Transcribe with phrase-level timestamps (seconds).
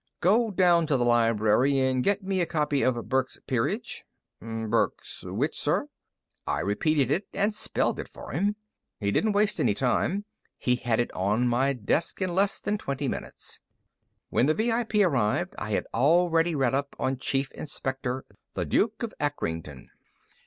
[0.19, 4.03] "Go down to the library and get me a copy of Burke's 'Peerage.'"
[4.39, 5.89] "Burke's which, sir?"
[6.47, 8.55] I repeated it and spelled it for him.
[8.99, 10.25] He didn't waste any time;
[10.57, 13.59] he had it on my desk in less than twenty minutes.
[14.31, 18.25] When the VIP arrived, I had already read up on Chief Inspector,
[18.55, 19.89] The Duke of Acrington.